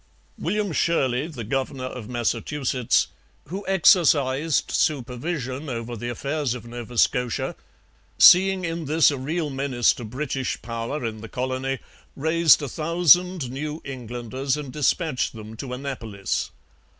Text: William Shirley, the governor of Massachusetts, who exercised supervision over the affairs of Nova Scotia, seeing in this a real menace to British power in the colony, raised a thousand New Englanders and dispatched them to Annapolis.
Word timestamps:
William 0.39 0.71
Shirley, 0.71 1.27
the 1.27 1.43
governor 1.43 1.85
of 1.85 2.09
Massachusetts, 2.09 3.09
who 3.49 3.63
exercised 3.67 4.71
supervision 4.71 5.69
over 5.69 5.95
the 5.95 6.09
affairs 6.09 6.55
of 6.55 6.65
Nova 6.65 6.97
Scotia, 6.97 7.55
seeing 8.17 8.65
in 8.65 8.85
this 8.85 9.11
a 9.11 9.17
real 9.19 9.51
menace 9.51 9.93
to 9.93 10.03
British 10.03 10.59
power 10.63 11.05
in 11.05 11.21
the 11.21 11.29
colony, 11.29 11.77
raised 12.15 12.63
a 12.63 12.67
thousand 12.67 13.51
New 13.51 13.79
Englanders 13.85 14.57
and 14.57 14.73
dispatched 14.73 15.33
them 15.33 15.55
to 15.57 15.71
Annapolis. 15.71 16.49